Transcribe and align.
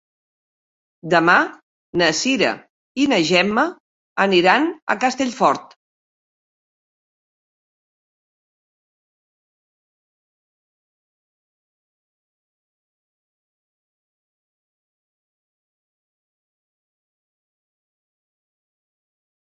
Demà 1.13 1.33
na 2.01 2.07
Cira 2.19 2.53
i 3.03 3.05
na 3.13 3.19
Gemma 3.31 3.65
aniran 4.27 4.65
a 4.93 4.95
Castellfort. 5.05 5.75